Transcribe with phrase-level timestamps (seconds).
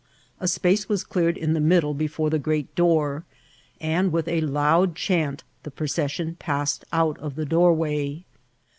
[0.39, 3.21] A space was cleared in the middle before the great doOT,
[3.79, 8.23] and with a load chant the iwocessicm passed oat of the doorwaj.